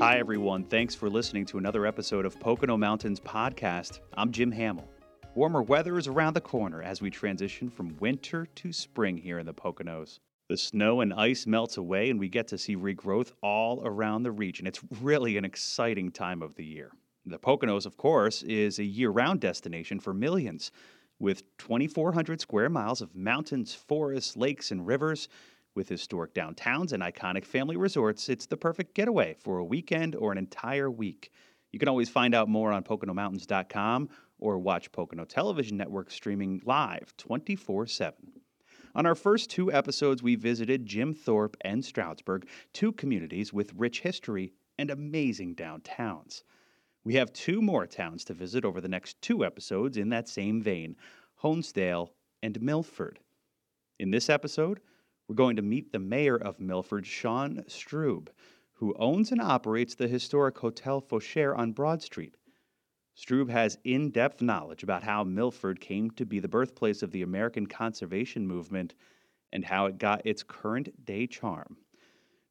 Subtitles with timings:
[0.00, 0.62] Hi, everyone.
[0.62, 3.98] Thanks for listening to another episode of Pocono Mountains Podcast.
[4.14, 4.88] I'm Jim Hamill.
[5.34, 9.46] Warmer weather is around the corner as we transition from winter to spring here in
[9.46, 10.20] the Poconos.
[10.48, 14.30] The snow and ice melts away, and we get to see regrowth all around the
[14.30, 14.68] region.
[14.68, 16.92] It's really an exciting time of the year.
[17.26, 20.70] The Poconos, of course, is a year round destination for millions.
[21.18, 25.28] With 2,400 square miles of mountains, forests, lakes, and rivers,
[25.74, 30.32] with historic downtowns and iconic family resorts, it's the perfect getaway for a weekend or
[30.32, 31.30] an entire week.
[31.72, 34.08] You can always find out more on PoconoMountains.com
[34.38, 38.14] or watch Pocono Television Network streaming live 24 7.
[38.94, 44.00] On our first two episodes, we visited Jim Thorpe and Stroudsburg, two communities with rich
[44.00, 46.42] history and amazing downtowns.
[47.04, 50.62] We have two more towns to visit over the next two episodes in that same
[50.62, 50.96] vein
[51.42, 52.10] Honesdale
[52.42, 53.20] and Milford.
[53.98, 54.80] In this episode,
[55.28, 58.28] we're going to meet the mayor of Milford, Sean Strub,
[58.72, 62.34] who owns and operates the historic Hotel Fauchère on Broad Street.
[63.14, 67.22] Strub has in depth knowledge about how Milford came to be the birthplace of the
[67.22, 68.94] American conservation movement
[69.52, 71.76] and how it got its current day charm.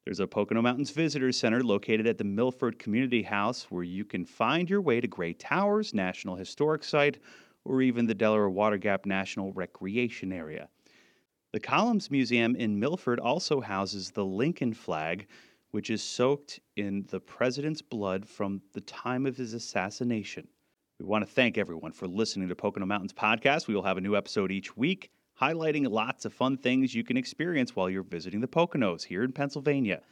[0.04, 4.24] There's a Pocono Mountains Visitor Center located at the Milford Community House where you can
[4.24, 7.18] find your way to Grey Towers National Historic Site
[7.64, 10.68] or even the Delaware Water Gap National Recreation Area.
[11.50, 15.26] The Columns Museum in Milford also houses the Lincoln flag,
[15.70, 20.46] which is soaked in the president's blood from the time of his assassination.
[21.00, 23.66] We want to thank everyone for listening to Pocono Mountains podcast.
[23.66, 27.16] We will have a new episode each week highlighting lots of fun things you can
[27.16, 30.02] experience while you're visiting the Poconos here in Pennsylvania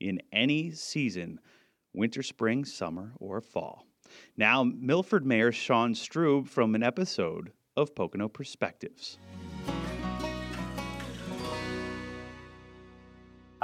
[0.00, 1.40] in any season
[1.94, 3.86] winter, spring, summer, or fall.
[4.36, 9.16] Now, Milford Mayor Sean Strub from an episode of Pocono Perspectives.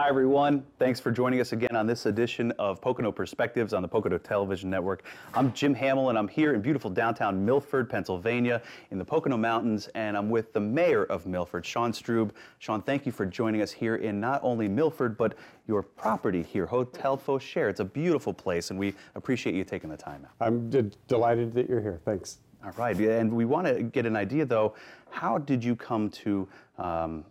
[0.00, 0.64] Hi, everyone.
[0.78, 4.70] Thanks for joining us again on this edition of Pocono Perspectives on the Pocono Television
[4.70, 5.04] Network.
[5.34, 8.62] I'm Jim Hamill, and I'm here in beautiful downtown Milford, Pennsylvania,
[8.92, 12.30] in the Pocono Mountains, and I'm with the mayor of Milford, Sean Strub.
[12.60, 15.34] Sean, thank you for joining us here in not only Milford, but
[15.68, 17.68] your property here, Hotel Fauchère.
[17.68, 20.46] It's a beautiful place, and we appreciate you taking the time out.
[20.46, 22.00] I'm d- delighted that you're here.
[22.06, 22.38] Thanks.
[22.64, 24.74] All right, and we want to get an idea, though,
[25.10, 27.26] how did you come to um,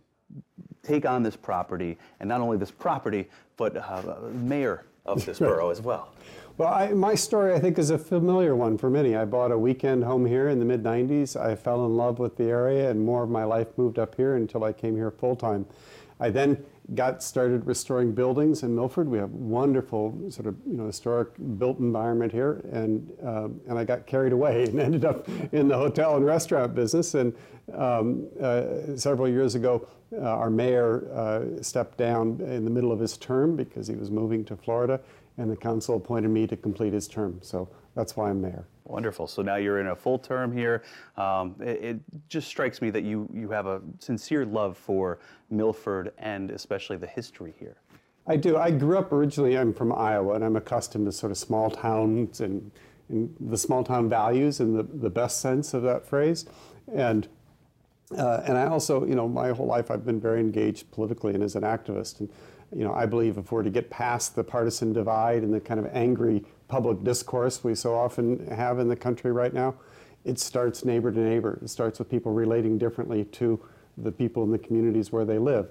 [0.84, 5.70] take on this property, and not only this property, but uh, mayor of this borough
[5.70, 6.14] as well?
[6.58, 9.16] Well, I, my story, I think, is a familiar one for many.
[9.16, 11.40] I bought a weekend home here in the mid 90s.
[11.40, 14.36] I fell in love with the area, and more of my life moved up here
[14.36, 15.66] until I came here full time.
[16.20, 16.64] I then
[16.96, 19.08] got started restoring buildings in Milford.
[19.08, 23.84] We have wonderful sort of you know historic built environment here, and um, and I
[23.84, 27.14] got carried away and ended up in the hotel and restaurant business.
[27.14, 27.34] And
[27.74, 33.00] um, uh, several years ago, uh, our mayor uh, stepped down in the middle of
[33.00, 35.00] his term because he was moving to Florida,
[35.38, 37.40] and the council appointed me to complete his term.
[37.42, 38.66] So that's why I'm mayor.
[38.86, 39.28] Wonderful.
[39.28, 40.84] So now you're in a full term here.
[41.18, 42.00] Um, it, it,
[42.30, 47.08] just strikes me that you, you have a sincere love for Milford and especially the
[47.08, 47.76] history here.
[48.26, 48.56] I do.
[48.56, 52.40] I grew up originally, I'm from Iowa, and I'm accustomed to sort of small towns
[52.40, 52.72] and,
[53.10, 56.46] and the small town values in the, the best sense of that phrase.
[56.94, 57.28] And
[58.18, 61.44] uh, and I also, you know, my whole life I've been very engaged politically and
[61.44, 62.22] as an activist.
[62.22, 62.30] And,
[62.76, 65.80] you know, I believe if we're to get past the partisan divide and the kind
[65.80, 69.76] of angry public discourse we so often have in the country right now,
[70.24, 71.60] it starts neighbor to neighbor.
[71.62, 73.60] It starts with people relating differently to
[73.98, 75.70] the people in the communities where they live.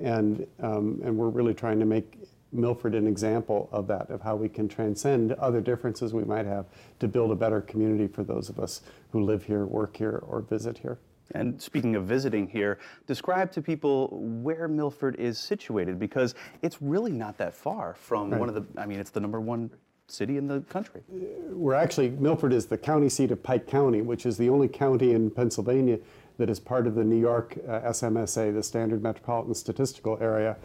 [0.00, 2.18] And, um, and we're really trying to make
[2.52, 6.66] Milford an example of that, of how we can transcend other differences we might have
[6.98, 10.40] to build a better community for those of us who live here, work here, or
[10.40, 10.98] visit here.
[11.32, 17.12] And speaking of visiting here, describe to people where Milford is situated because it's really
[17.12, 18.40] not that far from right.
[18.40, 19.70] one of the, I mean, it's the number one
[20.10, 21.02] city in the country.
[21.08, 25.12] We're actually, Milford is the county seat of Pike County, which is the only county
[25.12, 25.98] in Pennsylvania
[26.38, 30.56] that is part of the New York uh, SMSA, the Standard Metropolitan Statistical Area.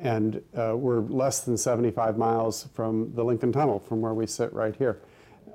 [0.00, 4.52] And uh, we're less than 75 miles from the Lincoln Tunnel, from where we sit
[4.52, 5.00] right here.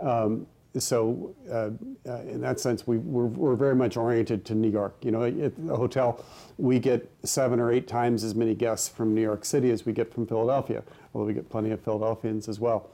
[0.01, 1.71] Um, so uh,
[2.09, 4.95] uh, in that sense, we, we're, we're, very much oriented to New York.
[5.01, 6.23] You know, at the hotel,
[6.57, 9.93] we get seven or eight times as many guests from New York City as we
[9.93, 10.83] get from Philadelphia,
[11.13, 12.91] although we get plenty of Philadelphians as well.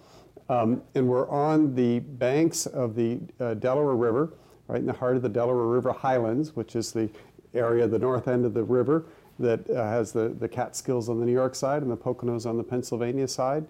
[0.48, 4.34] Um, and we're on the banks of the uh, Delaware River,
[4.68, 7.10] right in the heart of the Delaware River Highlands, which is the
[7.54, 9.06] area, the north end of the river
[9.40, 12.58] that uh, has the, the Catskills on the New York side and the Poconos on
[12.58, 13.66] the Pennsylvania side.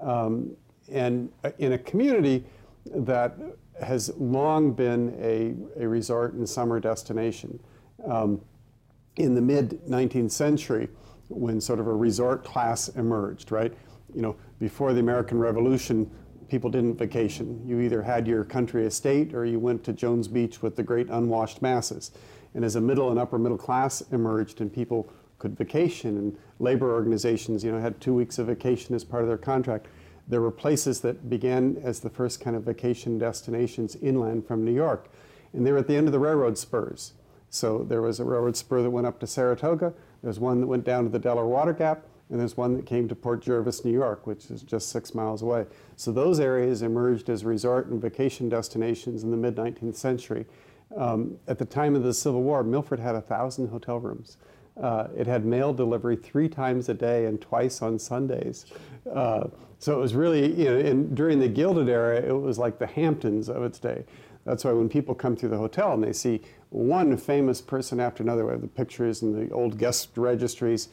[0.00, 0.56] Um,
[0.90, 2.44] and uh, in a community
[2.94, 3.36] that
[3.82, 7.60] has long been a, a resort and summer destination.
[8.04, 8.40] Um,
[9.16, 10.88] in the mid 19th century,
[11.28, 13.72] when sort of a resort class emerged, right?
[14.16, 16.10] you know, before the American Revolution,
[16.48, 17.62] people didn't vacation.
[17.66, 21.08] You either had your country estate or you went to Jones Beach with the great
[21.10, 22.12] unwashed masses.
[22.54, 26.94] And as a middle and upper middle class emerged and people could vacation and labor
[26.94, 29.86] organizations, you know, had two weeks of vacation as part of their contract,
[30.28, 34.74] there were places that began as the first kind of vacation destinations inland from New
[34.74, 35.08] York.
[35.52, 37.12] And they were at the end of the railroad spurs.
[37.48, 40.84] So there was a railroad spur that went up to Saratoga, there's one that went
[40.84, 43.92] down to the Delaware Water Gap, and there's one that came to Port Jervis, New
[43.92, 45.66] York, which is just six miles away.
[45.94, 50.46] So those areas emerged as resort and vacation destinations in the mid 19th century.
[50.96, 54.36] Um, at the time of the Civil War, Milford had a thousand hotel rooms.
[54.80, 58.66] Uh, it had mail delivery three times a day and twice on Sundays.
[59.10, 62.78] Uh, so it was really, you know, and during the Gilded era, it was like
[62.78, 64.04] the Hamptons of its day.
[64.44, 66.40] That's why when people come through the hotel and they see
[66.70, 70.88] one famous person after another, we have the pictures and the old guest registries,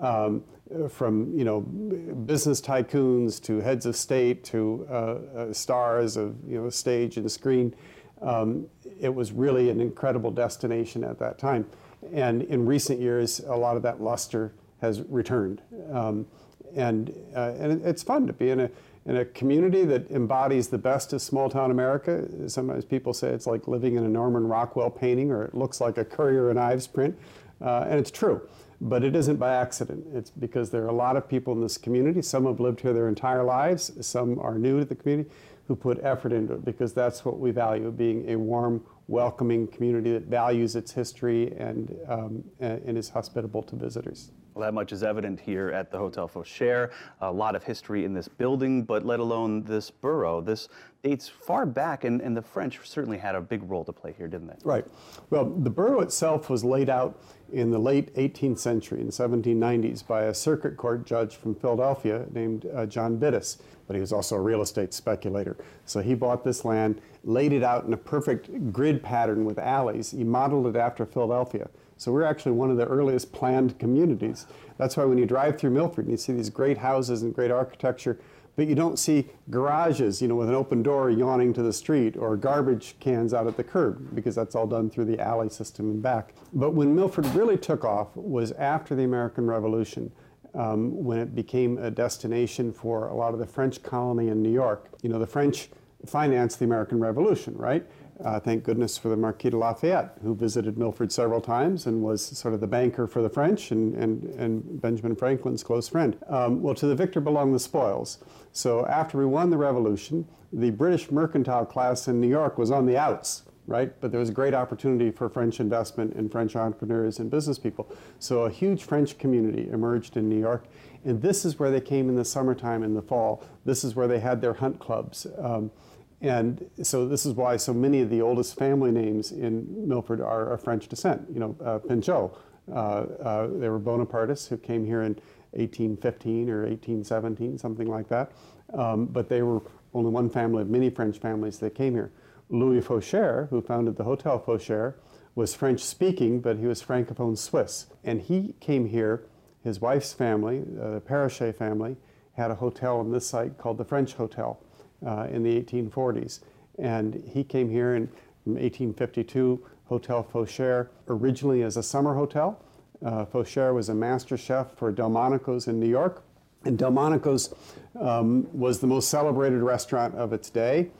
[0.00, 0.42] um,
[0.88, 6.60] from you know business tycoons to heads of state to uh, uh, stars of you
[6.60, 7.74] know stage and screen.
[8.22, 8.66] Um,
[9.00, 11.66] it was really an incredible destination at that time,
[12.12, 15.62] and in recent years, a lot of that luster has returned,
[15.92, 16.26] um,
[16.74, 18.70] and uh, and it's fun to be in a
[19.06, 22.26] in a community that embodies the best of small town America.
[22.48, 25.98] Sometimes people say it's like living in a Norman Rockwell painting, or it looks like
[25.98, 27.16] a Currier and Ives print,
[27.60, 28.40] uh, and it's true.
[28.80, 30.04] But it isn't by accident.
[30.12, 32.20] It's because there are a lot of people in this community.
[32.22, 33.92] Some have lived here their entire lives.
[34.06, 35.30] Some are new to the community
[35.66, 40.12] who put effort into it because that's what we value being a warm, welcoming community
[40.12, 44.30] that values its history and, um, and is hospitable to visitors.
[44.54, 46.92] Well, that much is evident here at the Hotel Fauchère.
[47.20, 50.40] A lot of history in this building, but let alone this borough.
[50.40, 50.68] This
[51.04, 54.26] dates far back, and, and the French certainly had a big role to play here,
[54.26, 54.56] didn't they?
[54.64, 54.86] Right.
[55.30, 57.20] Well, the borough itself was laid out
[57.52, 62.26] in the late 18th century, in the 1790s, by a circuit court judge from Philadelphia
[62.32, 63.58] named uh, John Biddis.
[63.86, 65.58] But he was also a real estate speculator.
[65.84, 70.12] So he bought this land, laid it out in a perfect grid pattern with alleys.
[70.12, 71.68] He modeled it after Philadelphia.
[71.98, 74.46] So we're actually one of the earliest planned communities.
[74.78, 77.50] That's why when you drive through Milford and you see these great houses and great
[77.50, 78.18] architecture,
[78.56, 82.16] but you don't see garages, you know, with an open door yawning to the street
[82.16, 85.90] or garbage cans out at the curb because that's all done through the alley system
[85.90, 86.34] and back.
[86.52, 90.12] But when Milford really took off was after the American Revolution.
[90.56, 94.52] Um, when it became a destination for a lot of the French colony in New
[94.52, 94.88] York.
[95.02, 95.68] You know, the French
[96.06, 97.84] financed the American Revolution, right?
[98.22, 102.24] Uh, thank goodness for the Marquis de Lafayette, who visited Milford several times and was
[102.24, 106.16] sort of the banker for the French and, and, and Benjamin Franklin's close friend.
[106.28, 108.18] Um, well, to the victor belong the spoils.
[108.52, 112.86] So after we won the revolution, the British mercantile class in New York was on
[112.86, 113.92] the outs, right?
[114.00, 117.90] But there was a great opportunity for French investment and French entrepreneurs and business people.
[118.20, 120.66] So a huge French community emerged in New York.
[121.04, 123.42] And this is where they came in the summertime and the fall.
[123.64, 125.26] This is where they had their hunt clubs.
[125.36, 125.72] Um,
[126.20, 130.52] and so this is why so many of the oldest family names in Milford are
[130.52, 131.26] of French descent.
[131.32, 132.38] You know, uh, Pinchot,
[132.70, 135.14] uh, uh, they were Bonapartists who came here in
[135.52, 138.32] 1815 or 1817, something like that.
[138.72, 139.62] Um, but they were
[139.92, 142.10] only one family of many French families that came here.
[142.48, 144.94] Louis Fauchère, who founded the Hotel Fauchère,
[145.34, 147.86] was French speaking, but he was Francophone Swiss.
[148.02, 149.24] And he came here,
[149.62, 151.96] his wife's family, uh, the Parachet family,
[152.36, 154.60] had a hotel on this site called the French Hotel
[155.06, 156.40] uh, in the 1840s.
[156.78, 158.02] And he came here in
[158.44, 162.60] 1852, Hotel Fauchère, originally as a summer hotel.
[163.04, 166.24] Uh, Fauchère was a master chef for Delmonico's in New York.
[166.64, 167.54] And Delmonico's
[168.00, 170.90] um, was the most celebrated restaurant of its day.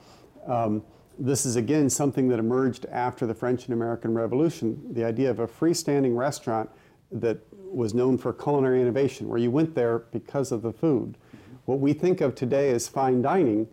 [0.45, 0.83] Um,
[1.17, 5.39] this is again something that emerged after the French and American Revolution the idea of
[5.39, 6.69] a freestanding restaurant
[7.11, 11.17] that was known for culinary innovation, where you went there because of the food.
[11.65, 13.67] What we think of today as fine dining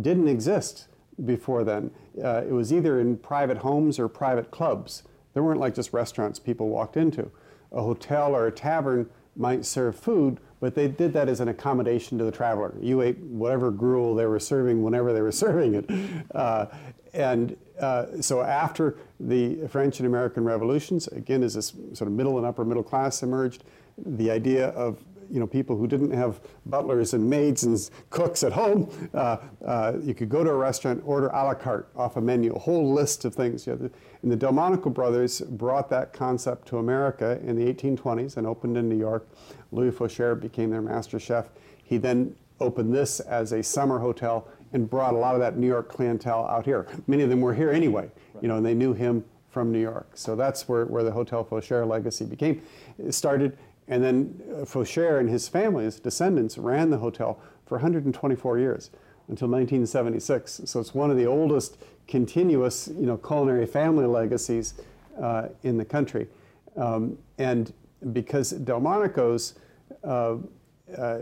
[0.00, 0.88] didn't exist
[1.24, 1.90] before then.
[2.22, 5.02] Uh, it was either in private homes or private clubs.
[5.34, 7.30] There weren't like just restaurants people walked into.
[7.72, 12.18] A hotel or a tavern might serve food, but they did that as an accommodation
[12.18, 12.74] to the traveler.
[12.80, 15.90] You ate whatever gruel they were serving whenever they were serving it.
[16.34, 16.66] Uh,
[17.14, 22.36] and uh, so after the French and American revolutions, again, as this sort of middle
[22.38, 23.64] and upper middle class emerged,
[23.98, 28.52] the idea of you know, people who didn't have butlers and maids and cooks at
[28.52, 32.20] home, uh, uh, you could go to a restaurant, order a la carte off a
[32.20, 33.66] menu, a whole list of things.
[33.66, 33.90] You know,
[34.22, 38.88] and the Delmonico brothers brought that concept to America in the 1820s and opened in
[38.88, 39.26] New York.
[39.72, 41.48] Louis Fauchère became their master chef.
[41.82, 45.66] He then opened this as a summer hotel and brought a lot of that New
[45.66, 46.86] York clientele out here.
[47.06, 48.10] Many of them were here anyway,
[48.40, 50.10] you know, and they knew him from New York.
[50.14, 52.62] So that's where, where the Hotel Fauchère legacy became.
[53.10, 53.58] Started
[53.88, 58.90] And then uh, Fauchère and his family, his descendants, ran the hotel for 124 years
[59.28, 60.62] until 1976.
[60.64, 64.74] So it's one of the oldest continuous, you know, culinary family legacies
[65.20, 66.28] uh, in the country.
[66.76, 67.72] Um, and
[68.12, 69.54] because Delmonico's,
[70.04, 70.36] uh,
[70.96, 71.18] uh,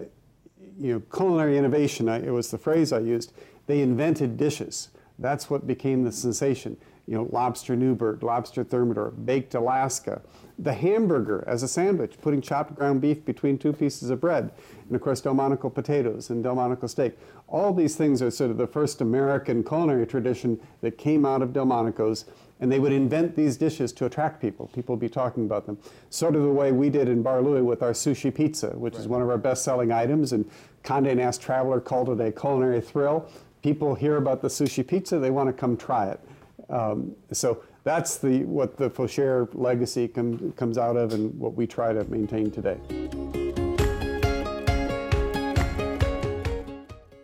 [0.78, 3.32] you know, culinary innovation, I, it was the phrase I used,
[3.66, 4.88] they invented dishes.
[5.18, 6.76] That's what became the sensation.
[7.06, 10.22] You know, lobster Newburgh, lobster Thermidor, baked Alaska,
[10.62, 14.50] the hamburger as a sandwich, putting chopped ground beef between two pieces of bread,
[14.86, 17.18] and of course Delmonico potatoes and Delmonico steak.
[17.48, 21.52] All these things are sort of the first American culinary tradition that came out of
[21.52, 22.26] Delmonico's,
[22.60, 24.68] and they would invent these dishes to attract people.
[24.74, 25.78] People would be talking about them.
[26.10, 29.00] Sort of the way we did in Bar Louis with our sushi pizza, which right.
[29.00, 30.48] is one of our best-selling items, and
[30.84, 33.28] Condé Nast Traveler called it a culinary thrill.
[33.62, 36.20] People hear about the sushi pizza, they want to come try it.
[36.68, 41.66] Um, so that's the, what the Fauchère legacy com, comes out of and what we
[41.66, 42.78] try to maintain today.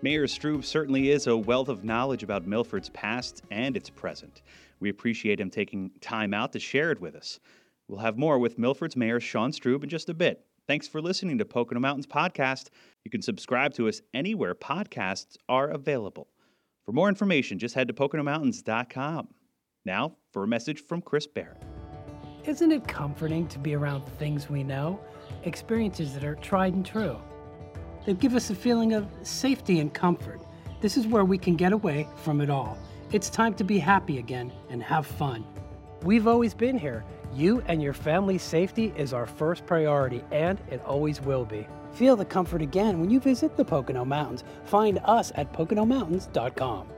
[0.02, 4.42] Mayor Strub certainly is a wealth of knowledge about Milford's past and its present.
[4.78, 7.40] We appreciate him taking time out to share it with us.
[7.88, 10.44] We'll have more with Milford's Mayor Sean Strub in just a bit.
[10.66, 12.68] Thanks for listening to Pocono Mountains Podcast.
[13.04, 16.28] You can subscribe to us anywhere podcasts are available.
[16.84, 19.28] For more information, just head to PoconoMountains.com.
[19.86, 21.62] Now, for a message from Chris Barrett.
[22.44, 24.98] Isn't it comforting to be around things we know,
[25.44, 27.16] experiences that are tried and true?
[28.04, 30.40] They give us a feeling of safety and comfort.
[30.80, 32.76] This is where we can get away from it all.
[33.12, 35.46] It's time to be happy again and have fun.
[36.02, 37.04] We've always been here.
[37.32, 41.64] You and your family's safety is our first priority, and it always will be.
[41.92, 44.42] Feel the comfort again when you visit the Pocono Mountains.
[44.64, 46.88] Find us at PoconoMountains.com.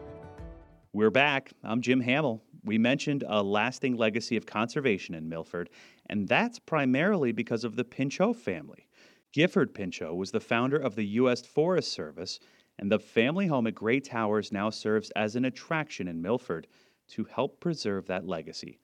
[0.95, 1.53] We're back.
[1.63, 5.71] I'm Jim Hamill we mentioned a lasting legacy of conservation in Milford,
[6.07, 8.87] and that's primarily because of the Pinchot family.
[9.33, 11.41] Gifford Pinchot was the founder of the U.S.
[11.47, 12.39] Forest Service,
[12.79, 16.67] and the family home at Grey Towers now serves as an attraction in Milford
[17.09, 18.79] to help preserve that legacy.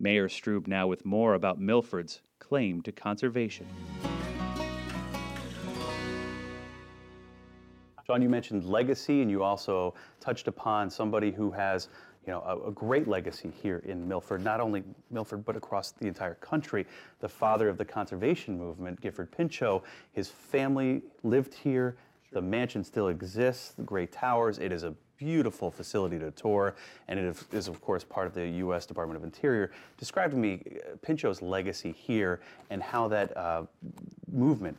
[0.00, 3.66] Mayor Strub now with more about Milford's claim to conservation.
[8.08, 11.90] John, you mentioned legacy, and you also touched upon somebody who has
[12.26, 16.06] you know, a, a, great legacy here in Milford, not only Milford, but across the
[16.06, 16.86] entire country.
[17.20, 19.82] The father of the conservation movement, Gifford Pinchot,
[20.12, 21.96] his family lived here.
[22.32, 24.58] The mansion still exists, the Grey Towers.
[24.58, 26.76] It is a beautiful facility to tour,
[27.08, 28.86] and it is, of course, part of the U.S.
[28.86, 29.72] Department of Interior.
[29.96, 33.64] Describe to me uh, Pinchot's legacy here and how that uh,
[34.30, 34.76] movement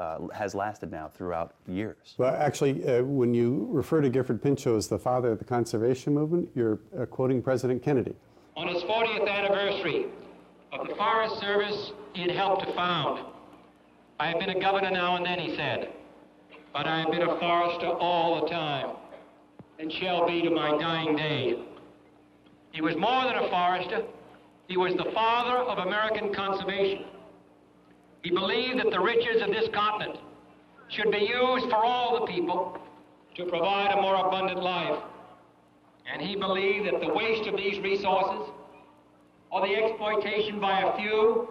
[0.00, 2.14] uh, has lasted now throughout years.
[2.16, 6.14] Well, actually, uh, when you refer to Gifford Pinchot as the father of the conservation
[6.14, 8.14] movement, you're uh, quoting President Kennedy.
[8.56, 10.06] On his 40th anniversary
[10.72, 13.26] of the Forest Service he had helped to found,
[14.18, 15.92] I have been a governor now and then, he said,
[16.72, 18.96] but I have been a forester all the time
[19.78, 21.62] and shall be to my dying day.
[22.72, 24.02] He was more than a forester.
[24.66, 27.04] He was the father of American conservation.
[28.22, 30.18] He believed that the riches of this continent
[30.88, 32.78] should be used for all the people
[33.36, 34.98] to provide a more abundant life.
[36.12, 38.52] And he believed that the waste of these resources
[39.50, 41.48] or the exploitation by a few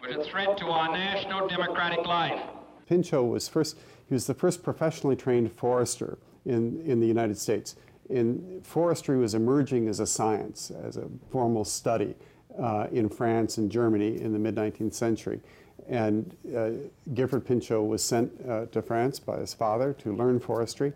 [0.00, 2.40] was a threat to our national democratic life.
[2.88, 3.76] Pinchot was first,
[4.08, 7.76] he was the first professionally trained forester in, in the United States.
[8.10, 12.16] In, forestry was emerging as a science, as a formal study
[12.58, 15.40] uh, in France and Germany in the mid 19th century.
[15.88, 16.70] And uh,
[17.14, 20.92] Gifford Pinchot was sent uh, to France by his father to learn forestry.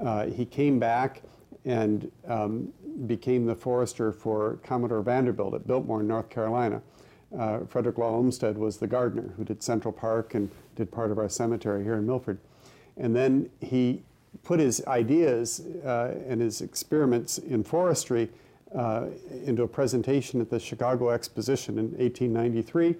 [0.00, 1.22] Uh, he came back
[1.64, 2.72] and um,
[3.06, 6.80] became the forester for Commodore Vanderbilt at Biltmore, North Carolina.
[7.36, 11.18] Uh, Frederick Law Olmsted was the gardener who did Central Park and did part of
[11.18, 12.38] our cemetery here in Milford.
[12.96, 14.02] And then he
[14.42, 18.30] put his ideas uh, and his experiments in forestry
[18.74, 19.06] uh,
[19.44, 22.96] into a presentation at the Chicago Exposition in 1893.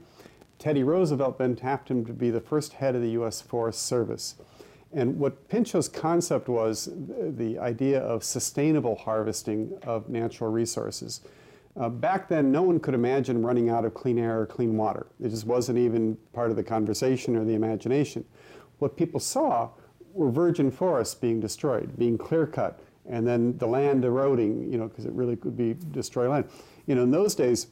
[0.59, 3.41] Teddy Roosevelt then tapped him to be the first head of the U.S.
[3.41, 4.37] Forest Service.
[4.93, 11.21] And what Pinchot's concept was the idea of sustainable harvesting of natural resources.
[11.77, 15.07] Uh, back then, no one could imagine running out of clean air or clean water.
[15.23, 18.25] It just wasn't even part of the conversation or the imagination.
[18.81, 19.71] What people saw
[20.13, 24.89] were virgin forests being destroyed, being clear cut, and then the land eroding, you know,
[24.89, 26.49] because it really could be destroy land.
[26.87, 27.67] You know, in those days,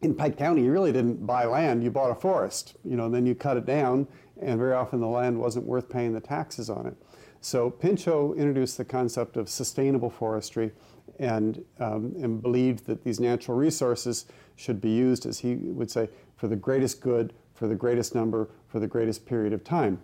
[0.00, 3.14] in Pike County, you really didn't buy land, you bought a forest, you know, and
[3.14, 4.08] then you cut it down,
[4.40, 6.96] and very often the land wasn't worth paying the taxes on it.
[7.40, 10.72] So Pinchot introduced the concept of sustainable forestry
[11.18, 14.26] and, um, and believed that these natural resources
[14.56, 18.48] should be used, as he would say, for the greatest good for the greatest number
[18.66, 20.00] for the greatest period of time.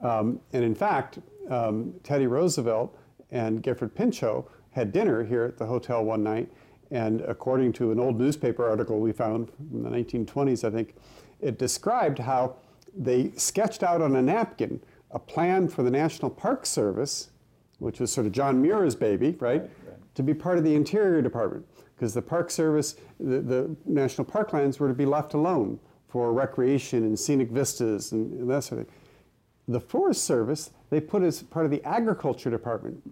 [0.00, 2.98] Um, and in fact, um, Teddy Roosevelt
[3.30, 6.50] and Gifford Pinchot had dinner here at the hotel one night,
[6.90, 10.94] and according to an old newspaper article we found from the 1920s, I think,
[11.40, 12.56] it described how
[12.96, 14.80] they sketched out on a napkin
[15.10, 17.30] a plan for the National Park Service,
[17.78, 20.14] which was sort of John Muir's baby, right, right, right.
[20.14, 21.64] to be part of the Interior Department,
[21.94, 25.78] because the Park Service, the, the, national parklands were to be left alone
[26.08, 28.96] for recreation and scenic vistas and, and that sort of thing.
[29.68, 33.02] The Forest Service, they put as part of the Agriculture Department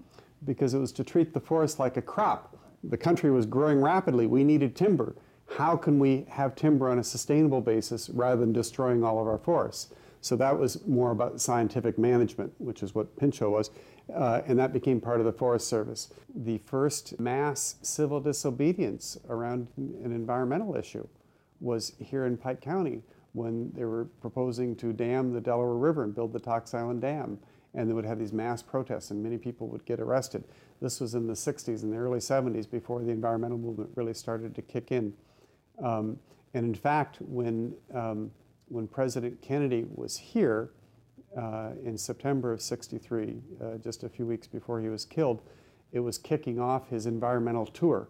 [0.45, 2.57] because it was to treat the forest like a crop.
[2.85, 4.27] The country was growing rapidly.
[4.27, 5.17] We needed timber.
[5.57, 9.39] How can we have timber on a sustainable basis rather than destroying all of our
[9.39, 9.93] forests?
[10.21, 13.71] So that was more about scientific management, which is what Pinchot was,
[14.15, 16.13] uh, and that became part of the Forest Service.
[16.35, 21.07] The first mass civil disobedience around an environmental issue
[21.61, 23.03] was here in Pike County
[23.35, 27.39] when they were proposing to dam the Delaware River and build the Tocks Island Dam
[27.75, 30.45] and they would have these mass protests, and many people would get arrested.
[30.81, 34.55] This was in the 60s and the early 70s before the environmental movement really started
[34.55, 35.13] to kick in.
[35.83, 36.19] Um,
[36.55, 38.31] and in fact, when, um,
[38.69, 40.71] when President Kennedy was here
[41.37, 45.43] uh, in September of 63, uh, just a few weeks before he was killed,
[45.91, 48.09] it was kicking off his environmental tour,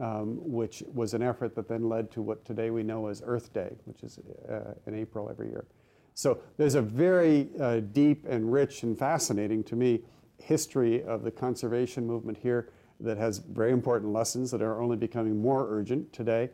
[0.00, 3.52] um, which was an effort that then led to what today we know as Earth
[3.52, 4.18] Day, which is
[4.48, 5.66] uh, in April every year.
[6.14, 10.02] So there's a very uh, deep and rich and fascinating to me
[10.38, 15.40] history of the conservation movement here that has very important lessons that are only becoming
[15.40, 16.50] more urgent today.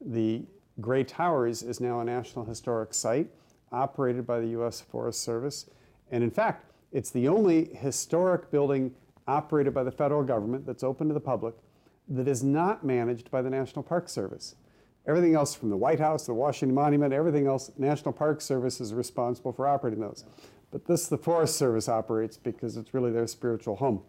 [0.00, 0.44] The
[0.80, 3.28] Grey Towers is now a National Historic Site
[3.72, 4.80] operated by the U.S.
[4.80, 5.68] Forest Service.
[6.10, 8.94] And in fact, it's the only historic building
[9.26, 11.54] operated by the federal government that's open to the public
[12.08, 14.54] that is not managed by the National Park Service.
[15.06, 18.92] Everything else from the White House, the Washington Monument, everything else, National Park Service is
[18.92, 20.24] responsible for operating those.
[20.70, 24.02] But this, the Forest Service operates because it's really their spiritual home.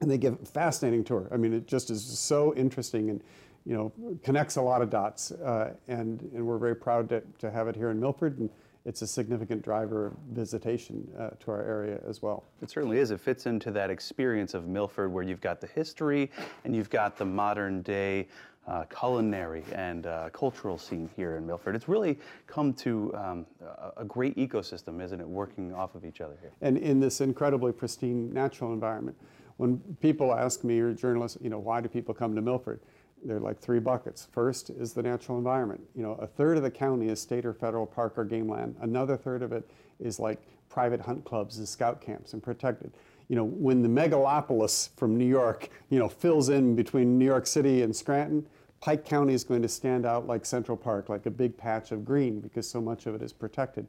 [0.00, 1.28] And they give a fascinating tour.
[1.32, 3.22] I mean, it just is so interesting and,
[3.64, 5.32] you know, connects a lot of dots.
[5.32, 8.38] Uh, and, and we're very proud to, to have it here in Milford.
[8.38, 8.50] And
[8.88, 12.44] it's a significant driver of visitation uh, to our area as well.
[12.62, 13.10] It certainly is.
[13.10, 16.30] It fits into that experience of Milford where you've got the history
[16.64, 18.28] and you've got the modern day
[18.66, 21.76] uh, culinary and uh, cultural scene here in Milford.
[21.76, 26.22] It's really come to um, a, a, great ecosystem, isn't it, working off of each
[26.22, 26.52] other here?
[26.62, 29.18] And in this incredibly pristine natural environment.
[29.58, 32.80] When people ask me, or journalists, you know, why do people come to Milford?
[33.24, 34.28] They're like three buckets.
[34.30, 35.80] First is the natural environment.
[35.94, 38.76] You know, a third of the county is state or federal park or game land.
[38.80, 42.92] Another third of it is like private hunt clubs and scout camps and protected
[43.28, 47.46] you know, when the megalopolis from New York, you know, fills in between New York
[47.46, 48.46] City and Scranton,
[48.80, 52.04] Pike County is going to stand out like Central Park, like a big patch of
[52.04, 53.86] green because so much of it is protected.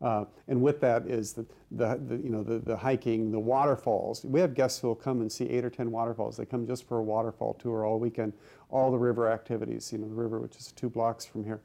[0.00, 4.24] Uh, and with that is the, the, the, you know, the, the hiking, the waterfalls.
[4.24, 6.36] We have guests who will come and see eight or 10 waterfalls.
[6.36, 8.32] They come just for a waterfall tour all weekend,
[8.70, 11.60] all the river activities, you know, the river, which is two blocks from here.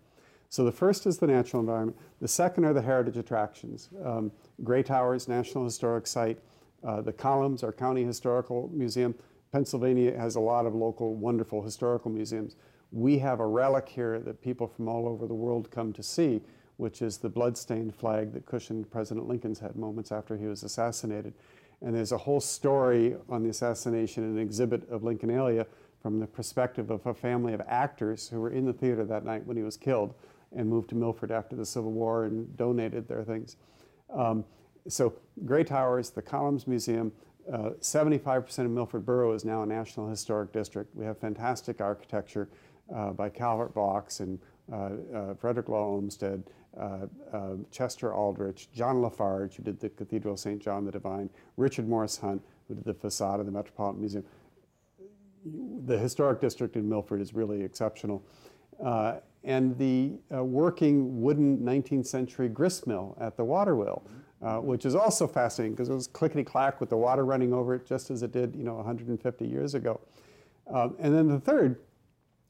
[0.49, 1.97] So the first is the natural environment.
[2.21, 3.89] The second are the heritage attractions.
[4.03, 4.31] Um,
[4.63, 6.39] Grey Towers, National Historic Site.
[6.83, 9.15] Uh, the columns, our county historical museum.
[9.51, 12.57] Pennsylvania has a lot of local wonderful historical museums.
[12.91, 16.41] We have a relic here that people from all over the world come to see,
[16.77, 21.33] which is the bloodstained flag that cushioned President Lincoln's head moments after he was assassinated.
[21.81, 25.65] And there's a whole story on the assassination, and exhibit of Lincolnalia
[26.01, 29.45] from the perspective of a family of actors who were in the theater that night
[29.45, 30.13] when he was killed
[30.55, 33.57] and moved to Milford after the Civil War and donated their things.
[34.13, 34.45] Um,
[34.87, 35.13] so
[35.45, 37.11] Grey Towers, the Columns Museum,
[37.49, 40.95] 75% uh, of Milford Borough is now a National Historic District.
[40.95, 42.49] We have fantastic architecture
[42.95, 44.39] uh, by Calvert Vaux and
[45.39, 46.43] Frederick Law Olmsted,
[46.79, 47.07] uh,
[47.71, 50.61] Chester Aldrich, John Lafarge, who did the Cathedral of St.
[50.61, 54.23] John the Divine, Richard Morris Hunt, who did the facade of the Metropolitan Museum.
[55.85, 58.23] The historic district in Milford is really exceptional.
[59.43, 64.03] and the working wooden 19th century grist mill at the water wheel
[64.41, 67.73] uh, which is also fascinating because it was clickety clack with the water running over
[67.73, 69.99] it just as it did, you know, 150 years ago.
[70.71, 71.79] Um, and then the third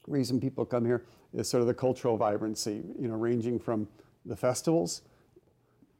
[0.07, 3.87] reason people come here is sort of the cultural vibrancy, you know, ranging from
[4.25, 5.01] the festivals.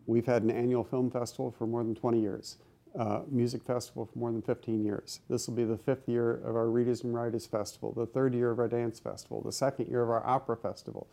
[0.05, 2.57] We've had an annual film festival for more than 20 years,
[2.97, 5.19] uh, music festival for more than 15 years.
[5.29, 8.51] This will be the fifth year of our Readers and Writers Festival, the third year
[8.51, 11.07] of our dance festival, the second year of our opera festival.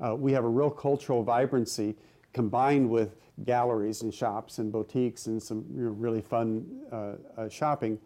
[0.00, 1.96] Uh, we have a real cultural vibrancy
[2.32, 7.98] combined with galleries and shops and boutiques and some really fun uh, uh, shopping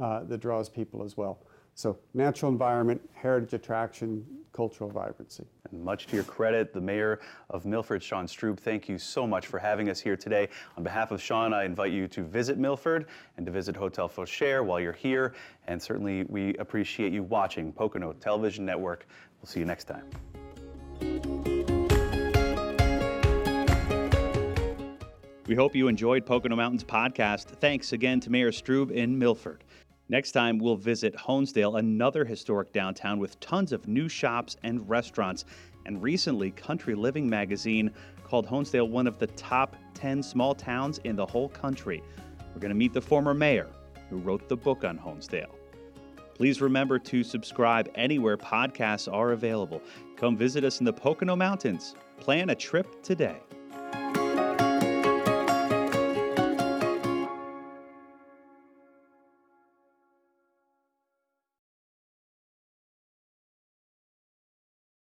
[0.00, 1.38] uh, that draws people as well.
[1.74, 4.24] So natural environment, heritage attraction,
[4.56, 5.44] cultural vibrancy.
[5.70, 9.46] And much to your credit, the mayor of Milford, Sean Strub, thank you so much
[9.46, 10.48] for having us here today.
[10.78, 14.64] On behalf of Sean, I invite you to visit Milford and to visit Hotel Fauchère
[14.64, 15.34] while you're here.
[15.66, 19.06] And certainly, we appreciate you watching Pocono Television Network.
[19.42, 20.06] We'll see you next time.
[25.46, 27.44] We hope you enjoyed Pocono Mountains podcast.
[27.44, 29.62] Thanks again to Mayor Strub in Milford.
[30.08, 35.44] Next time, we'll visit Honesdale, another historic downtown with tons of new shops and restaurants.
[35.84, 37.90] And recently, Country Living magazine
[38.22, 42.02] called Honesdale one of the top 10 small towns in the whole country.
[42.54, 43.68] We're going to meet the former mayor
[44.08, 45.54] who wrote the book on Honesdale.
[46.34, 49.82] Please remember to subscribe anywhere podcasts are available.
[50.16, 51.94] Come visit us in the Pocono Mountains.
[52.20, 53.40] Plan a trip today.